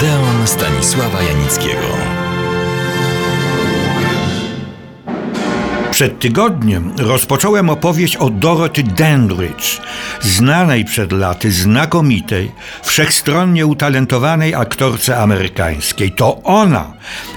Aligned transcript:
Odeon 0.00 0.46
Stanisława 0.46 1.22
Janickiego. 1.22 2.19
Przed 6.00 6.18
tygodniem 6.18 6.92
rozpocząłem 6.98 7.70
opowieść 7.70 8.16
o 8.16 8.30
Dorothy 8.30 8.82
Dandridge, 8.82 9.80
znanej 10.20 10.84
przed 10.84 11.12
laty, 11.12 11.52
znakomitej, 11.52 12.50
wszechstronnie 12.82 13.66
utalentowanej 13.66 14.54
aktorce 14.54 15.18
amerykańskiej. 15.18 16.12
To 16.12 16.42
ona 16.42 16.92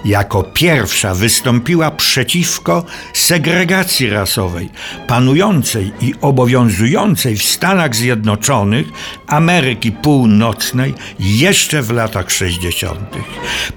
jako 0.06 0.44
pierwsza 0.44 1.14
wystąpiła 1.14 1.92
przeciwko 1.92 2.86
segregacji 3.14 4.10
rasowej, 4.10 4.70
panującej 5.08 5.92
i 6.02 6.14
obowiązującej 6.22 7.38
w 7.38 7.44
Stanach 7.44 7.96
Zjednoczonych 7.96 8.88
Ameryki 9.28 9.92
Północnej 9.92 10.94
jeszcze 11.20 11.82
w 11.82 11.92
latach 11.92 12.32
60., 12.32 13.00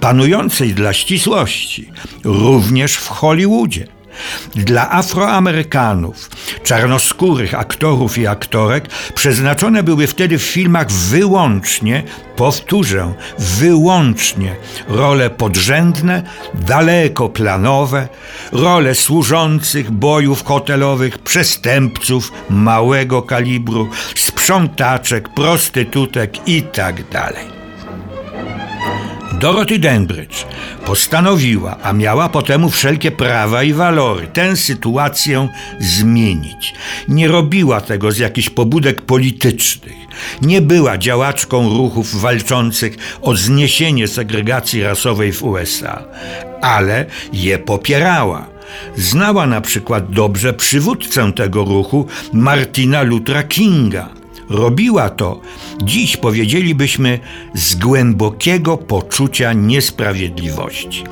panującej 0.00 0.74
dla 0.74 0.92
ścisłości 0.92 1.90
również 2.24 2.94
w 2.94 3.08
Hollywoodzie. 3.08 3.95
Dla 4.54 4.90
Afroamerykanów, 4.90 6.30
czarnoskórych 6.62 7.54
aktorów 7.54 8.18
i 8.18 8.26
aktorek 8.26 8.88
przeznaczone 9.14 9.82
były 9.82 10.06
wtedy 10.06 10.38
w 10.38 10.42
filmach 10.42 10.90
wyłącznie, 10.90 12.02
powtórzę, 12.36 13.14
wyłącznie 13.38 14.56
role 14.88 15.30
podrzędne, 15.30 16.22
dalekoplanowe, 16.54 18.08
role 18.52 18.94
służących 18.94 19.90
bojów 19.90 20.44
hotelowych, 20.44 21.18
przestępców 21.18 22.32
małego 22.50 23.22
kalibru, 23.22 23.88
sprzątaczek, 24.14 25.28
prostytutek 25.28 26.48
itd. 26.48 27.02
Tak 27.12 27.56
Dorothy 29.40 29.78
Denbridge 29.78 30.46
postanowiła, 30.86 31.76
a 31.82 31.92
miała 31.92 32.28
po 32.28 32.42
temu 32.42 32.70
wszelkie 32.70 33.10
prawa 33.10 33.62
i 33.62 33.72
walory, 33.72 34.26
tę 34.26 34.56
sytuację 34.56 35.48
zmienić. 35.78 36.74
Nie 37.08 37.28
robiła 37.28 37.80
tego 37.80 38.12
z 38.12 38.18
jakichś 38.18 38.50
pobudek 38.50 39.02
politycznych. 39.02 39.96
Nie 40.42 40.60
była 40.60 40.98
działaczką 40.98 41.68
ruchów 41.68 42.20
walczących 42.20 42.96
o 43.22 43.36
zniesienie 43.36 44.08
segregacji 44.08 44.82
rasowej 44.82 45.32
w 45.32 45.42
USA, 45.42 46.04
ale 46.62 47.06
je 47.32 47.58
popierała. 47.58 48.46
Znała 48.96 49.46
na 49.46 49.60
przykład 49.60 50.10
dobrze 50.10 50.52
przywódcę 50.54 51.32
tego 51.32 51.64
ruchu, 51.64 52.06
Martina 52.32 53.02
Luthera 53.02 53.42
Kinga 53.42 54.15
Robiła 54.50 55.10
to, 55.10 55.40
dziś 55.82 56.16
powiedzielibyśmy, 56.16 57.18
z 57.54 57.74
głębokiego 57.74 58.76
poczucia 58.76 59.52
niesprawiedliwości. 59.52 61.04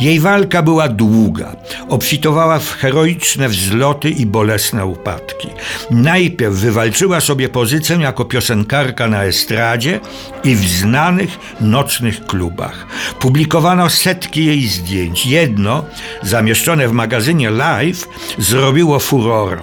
Jej 0.00 0.20
walka 0.20 0.62
była 0.62 0.88
długa, 0.88 1.56
obfitowała 1.88 2.58
w 2.58 2.72
heroiczne 2.72 3.48
wzloty 3.48 4.10
i 4.10 4.26
bolesne 4.26 4.86
upadki. 4.86 5.48
Najpierw 5.90 6.54
wywalczyła 6.54 7.20
sobie 7.20 7.48
pozycję 7.48 7.96
jako 7.96 8.24
piosenkarka 8.24 9.08
na 9.08 9.24
estradzie 9.24 10.00
i 10.44 10.54
w 10.54 10.68
znanych 10.68 11.38
nocnych 11.60 12.26
klubach. 12.26 12.86
Publikowano 13.20 13.90
setki 13.90 14.44
jej 14.44 14.68
zdjęć. 14.68 15.26
Jedno, 15.26 15.84
zamieszczone 16.22 16.88
w 16.88 16.92
magazynie 16.92 17.50
Live, 17.50 18.08
zrobiło 18.38 18.98
furorę. 18.98 19.62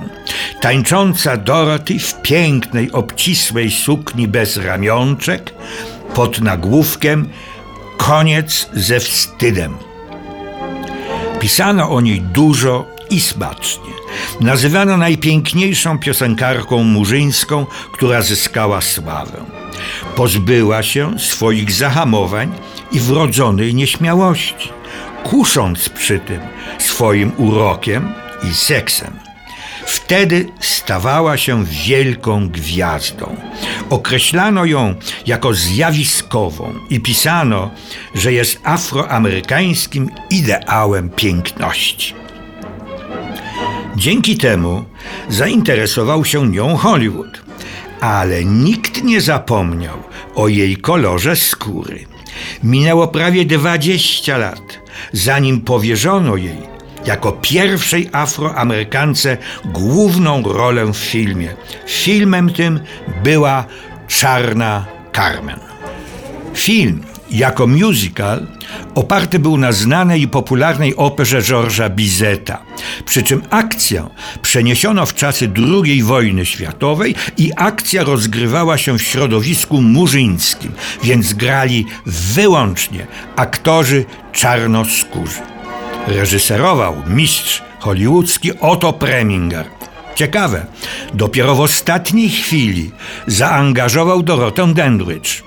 Tańcząca 0.61 1.37
Dorothy 1.37 1.99
w 1.99 2.21
pięknej, 2.21 2.91
obcisłej 3.17 3.71
sukni 3.71 4.27
bez 4.27 4.57
ramionczek, 4.57 5.53
pod 6.15 6.41
nagłówkiem 6.41 7.29
Koniec 7.97 8.69
ze 8.73 8.99
wstydem. 8.99 9.77
Pisano 11.39 11.89
o 11.89 12.01
niej 12.01 12.21
dużo 12.21 12.85
i 13.09 13.21
smacznie. 13.21 13.91
Nazywano 14.41 14.97
najpiękniejszą 14.97 15.99
piosenkarką 15.99 16.83
murzyńską, 16.83 17.65
która 17.91 18.21
zyskała 18.21 18.81
sławę. 18.81 19.45
Pozbyła 20.15 20.83
się 20.83 21.19
swoich 21.19 21.71
zahamowań 21.71 22.51
i 22.91 22.99
wrodzonej 22.99 23.75
nieśmiałości, 23.75 24.69
kusząc 25.23 25.89
przy 25.89 26.19
tym 26.19 26.41
swoim 26.79 27.31
urokiem 27.37 28.13
i 28.51 28.53
seksem. 28.53 29.26
Wtedy 29.87 30.45
stawała 30.59 31.37
się 31.37 31.65
wielką 31.65 32.49
gwiazdą. 32.49 33.35
Określano 33.89 34.65
ją 34.65 34.95
jako 35.25 35.53
zjawiskową 35.53 36.73
i 36.89 36.99
pisano, 36.99 37.71
że 38.15 38.33
jest 38.33 38.59
afroamerykańskim 38.63 40.09
ideałem 40.29 41.09
piękności. 41.09 42.13
Dzięki 43.95 44.37
temu 44.37 44.85
zainteresował 45.29 46.25
się 46.25 46.47
nią 46.47 46.77
Hollywood, 46.77 47.41
ale 48.01 48.45
nikt 48.45 49.03
nie 49.03 49.21
zapomniał 49.21 49.97
o 50.35 50.47
jej 50.47 50.77
kolorze 50.77 51.35
skóry. 51.35 52.05
Minęło 52.63 53.07
prawie 53.07 53.45
20 53.45 54.37
lat, 54.37 54.79
zanim 55.13 55.61
powierzono 55.61 56.35
jej 56.35 56.76
jako 57.07 57.31
pierwszej 57.31 58.09
Afroamerykance 58.11 59.37
główną 59.65 60.43
rolę 60.43 60.85
w 60.85 60.97
filmie. 60.97 61.53
Filmem 61.87 62.49
tym 62.49 62.79
była 63.23 63.65
Czarna 64.07 64.85
Carmen. 65.15 65.59
Film 66.53 67.03
jako 67.31 67.67
musical 67.67 68.47
oparty 68.95 69.39
był 69.39 69.57
na 69.57 69.71
znanej 69.71 70.21
i 70.21 70.27
popularnej 70.27 70.95
operze 70.95 71.41
Georgesa 71.41 71.89
Bizeta. 71.89 72.61
Przy 73.05 73.23
czym 73.23 73.41
akcję 73.49 74.09
przeniesiono 74.41 75.05
w 75.05 75.13
czasy 75.13 75.51
II 75.83 76.03
wojny 76.03 76.45
światowej 76.45 77.15
i 77.37 77.51
akcja 77.55 78.03
rozgrywała 78.03 78.77
się 78.77 78.97
w 78.97 79.01
środowisku 79.01 79.81
murzyńskim, 79.81 80.71
więc 81.03 81.33
grali 81.33 81.85
wyłącznie 82.05 83.07
aktorzy 83.35 84.05
czarnoskórzy. 84.31 85.56
Reżyserował 86.07 86.95
mistrz 87.07 87.63
hollywoodzki 87.79 88.59
Otto 88.59 88.93
Preminger. 88.93 89.65
Ciekawe, 90.15 90.65
dopiero 91.13 91.55
w 91.55 91.59
ostatniej 91.59 92.29
chwili 92.29 92.91
zaangażował 93.27 94.23
Dorotę 94.23 94.73
Dandridge. 94.73 95.43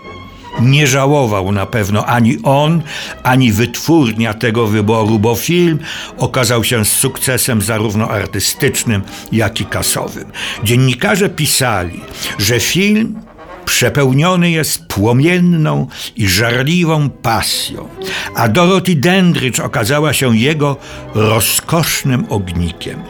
Nie 0.61 0.87
żałował 0.87 1.53
na 1.53 1.67
pewno 1.67 2.07
ani 2.07 2.39
on, 2.43 2.83
ani 3.23 3.53
wytwórnia 3.53 4.35
tego 4.35 4.67
wyboru, 4.67 5.19
bo 5.19 5.35
film 5.35 5.79
okazał 6.19 6.65
się 6.65 6.85
sukcesem 6.85 7.63
zarówno 7.63 8.09
artystycznym, 8.09 9.03
jak 9.33 9.61
i 9.61 9.65
kasowym. 9.65 10.33
Dziennikarze 10.65 11.29
pisali, 11.29 12.01
że 12.39 12.61
film 12.61 13.21
przepełniony 13.71 14.51
jest 14.51 14.87
płomienną 14.87 15.87
i 16.17 16.29
żarliwą 16.29 17.11
pasją, 17.11 17.89
a 18.35 18.49
Dorothy 18.49 18.97
Dendrich 18.97 19.65
okazała 19.65 20.13
się 20.13 20.37
jego 20.37 20.77
rozkosznym 21.15 22.27
ognikiem. 22.29 23.03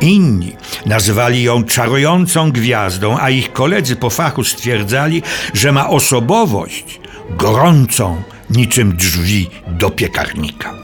Inni 0.00 0.52
nazywali 0.86 1.42
ją 1.42 1.64
czarującą 1.64 2.52
gwiazdą, 2.52 3.18
a 3.20 3.30
ich 3.30 3.52
koledzy 3.52 3.96
po 3.96 4.10
fachu 4.10 4.44
stwierdzali, 4.44 5.22
że 5.54 5.72
ma 5.72 5.88
osobowość 5.88 7.00
gorącą 7.30 8.22
niczym 8.50 8.96
drzwi 8.96 9.50
do 9.66 9.90
piekarnika. 9.90 10.81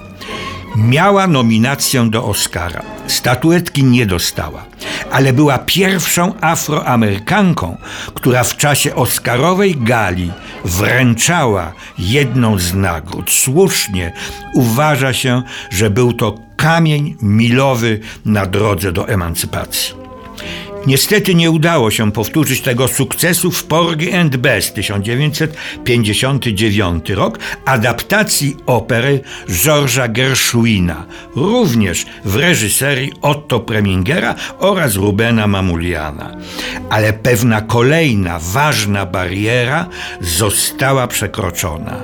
Miała 0.79 1.27
nominację 1.27 2.11
do 2.11 2.25
Oscara. 2.25 2.83
Statuetki 3.07 3.85
nie 3.85 4.07
dostała, 4.07 4.65
ale 5.11 5.33
była 5.33 5.59
pierwszą 5.59 6.41
Afroamerykanką, 6.41 7.77
która 8.15 8.45
w 8.45 8.57
czasie 8.57 8.95
Oscarowej 8.95 9.77
gali 9.77 10.33
wręczała 10.65 11.73
jedną 11.99 12.59
z 12.59 12.75
nagród. 12.75 13.31
Słusznie 13.31 14.13
uważa 14.55 15.13
się, 15.13 15.43
że 15.71 15.91
był 15.91 16.13
to 16.13 16.35
kamień 16.57 17.17
milowy 17.23 18.01
na 18.25 18.47
drodze 18.47 18.93
do 18.93 19.09
emancypacji. 19.09 20.08
Niestety 20.87 21.35
nie 21.35 21.51
udało 21.51 21.91
się 21.91 22.13
powtórzyć 22.13 22.61
tego 22.61 22.89
sukcesu 22.89 23.51
w 23.51 23.65
Porgy 23.65 24.19
and 24.19 24.37
Bess 24.37 24.73
1959 24.73 27.11
rok, 27.11 27.39
adaptacji 27.65 28.57
opery 28.67 29.21
Georgesa 29.51 30.09
Gershwina, 30.09 31.07
również 31.37 32.07
w 32.25 32.37
reżyserii 32.37 33.13
Otto 33.23 33.61
Premingera 33.61 34.35
oraz 34.59 34.97
Rubena 34.97 35.47
Mamuliana. 35.47 36.37
Ale 36.91 37.13
pewna 37.13 37.61
kolejna 37.61 38.39
ważna 38.39 39.07
bariera 39.07 39.87
została 40.21 41.07
przekroczona. 41.07 41.97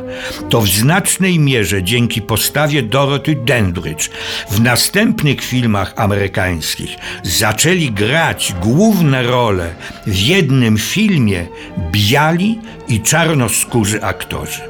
To 0.50 0.60
w 0.60 0.68
znacznej 0.68 1.38
mierze 1.38 1.82
dzięki 1.82 2.22
postawie 2.22 2.82
Dorothy 2.82 3.34
Dendridge 3.34 4.10
w 4.50 4.60
następnych 4.60 5.40
filmach 5.40 5.92
amerykańskich 5.96 6.96
zaczęli 7.22 7.90
grać 7.90 8.54
główne 8.64 9.22
role 9.22 9.74
w 10.06 10.16
jednym 10.16 10.78
filmie 10.78 11.46
biali 11.92 12.58
i 12.88 13.00
czarnoskórzy 13.00 14.02
aktorzy. 14.02 14.60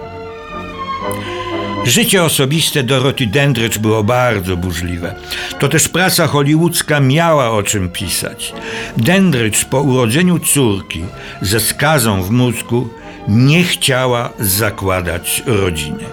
Życie 1.84 2.24
osobiste 2.24 2.82
Dorothy 2.82 3.26
Dandridge 3.26 3.78
było 3.78 4.04
bardzo 4.04 4.56
burzliwe. 4.56 5.14
To 5.58 5.68
też 5.68 5.88
prasa 5.88 6.26
hollywoodzka 6.26 7.00
miała 7.00 7.50
o 7.50 7.62
czym 7.62 7.88
pisać. 7.88 8.52
Dandridge 8.96 9.64
po 9.64 9.80
urodzeniu 9.80 10.38
córki 10.38 11.04
ze 11.40 11.60
skazą 11.60 12.22
w 12.22 12.30
mózgu 12.30 12.88
nie 13.28 13.64
chciała 13.64 14.30
zakładać 14.38 15.42
rodziny. 15.46 16.04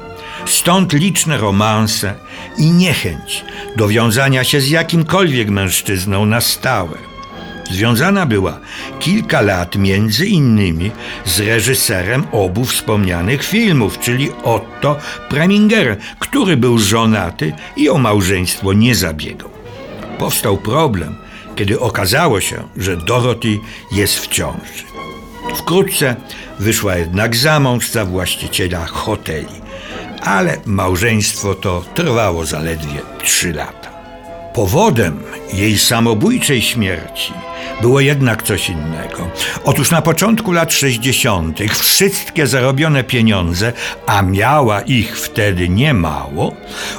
Stąd 0.45 0.93
liczne 0.93 1.37
romanse 1.37 2.13
i 2.57 2.71
niechęć 2.71 3.45
do 3.77 3.87
wiązania 3.87 4.43
się 4.43 4.61
z 4.61 4.69
jakimkolwiek 4.69 5.49
mężczyzną 5.49 6.25
na 6.25 6.41
stałe. 6.41 7.10
Związana 7.71 8.25
była 8.25 8.59
kilka 8.99 9.41
lat 9.41 9.75
między 9.75 10.25
innymi 10.25 10.91
z 11.25 11.39
reżyserem 11.39 12.23
obu 12.31 12.65
wspomnianych 12.65 13.43
filmów, 13.43 13.99
czyli 13.99 14.29
Otto 14.43 14.95
Preminger, 15.29 15.97
który 16.19 16.57
był 16.57 16.77
żonaty 16.77 17.53
i 17.77 17.89
o 17.89 17.97
małżeństwo 17.97 18.73
nie 18.73 18.95
zabiegał. 18.95 19.49
Powstał 20.17 20.57
problem, 20.57 21.15
kiedy 21.55 21.79
okazało 21.79 22.41
się, 22.41 22.63
że 22.77 22.97
Dorothy 22.97 23.59
jest 23.91 24.19
w 24.19 24.27
ciąży. 24.27 24.83
Wkrótce 25.55 26.15
wyszła 26.59 26.95
jednak 26.95 27.35
za 27.35 27.59
mąż 27.59 27.89
za 27.89 28.05
właściciela 28.05 28.85
hoteli, 28.85 29.61
ale 30.21 30.57
małżeństwo 30.65 31.55
to 31.55 31.83
trwało 31.93 32.45
zaledwie 32.45 33.01
trzy 33.23 33.53
lata. 33.53 33.80
Powodem 34.53 35.23
jej 35.53 35.77
samobójczej 35.77 36.61
śmierci 36.61 37.33
było 37.81 37.99
jednak 37.99 38.43
coś 38.43 38.69
innego. 38.69 39.27
Otóż 39.63 39.91
na 39.91 40.01
początku 40.01 40.51
lat 40.51 40.73
60. 40.73 41.59
wszystkie 41.73 42.47
zarobione 42.47 43.03
pieniądze, 43.03 43.73
a 44.05 44.21
miała 44.21 44.81
ich 44.81 45.19
wtedy 45.19 45.69
niemało, 45.69 46.53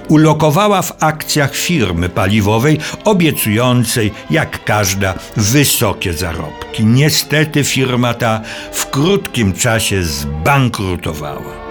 ulokowała 0.08 0.82
w 0.82 1.02
akcjach 1.02 1.54
firmy 1.54 2.08
paliwowej, 2.08 2.78
obiecującej, 3.04 4.12
jak 4.30 4.64
każda, 4.64 5.14
wysokie 5.36 6.12
zarobki. 6.12 6.84
Niestety 6.84 7.64
firma 7.64 8.14
ta 8.14 8.40
w 8.72 8.90
krótkim 8.90 9.52
czasie 9.52 10.02
zbankrutowała. 10.02 11.62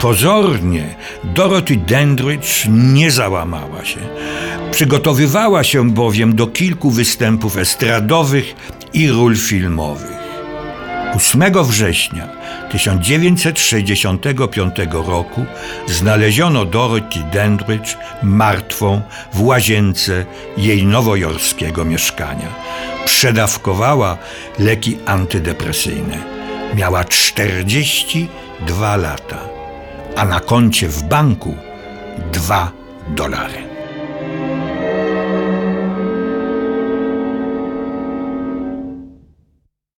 Pozornie 0.00 0.94
Dorothy 1.24 1.76
Dandridge 1.76 2.66
nie 2.68 3.10
załamała 3.10 3.84
się. 3.84 4.00
Przygotowywała 4.70 5.64
się 5.64 5.90
bowiem 5.90 6.36
do 6.36 6.46
kilku 6.46 6.90
występów 6.90 7.56
estradowych 7.56 8.54
i 8.92 9.10
ról 9.10 9.36
filmowych. 9.36 10.16
8 11.14 11.64
września 11.64 12.28
1965 12.70 14.76
roku 14.92 15.44
znaleziono 15.86 16.64
Dorothy 16.64 17.18
Dandridge 17.32 17.96
martwą 18.22 19.02
w 19.32 19.42
łazience 19.42 20.26
jej 20.56 20.86
nowojorskiego 20.86 21.84
mieszkania. 21.84 22.54
Przedawkowała 23.04 24.18
leki 24.58 24.98
antydepresyjne. 25.06 26.18
Miała 26.74 27.04
42 27.04 28.96
lata, 28.96 29.38
a 30.16 30.24
na 30.24 30.40
koncie 30.40 30.88
w 30.88 31.02
banku 31.02 31.56
2 32.32 32.72
dolary. 33.08 33.75